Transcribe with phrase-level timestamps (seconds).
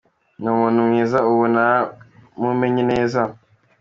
[0.39, 3.21] "Ni umuntu mwiza ubu naramumenye neza.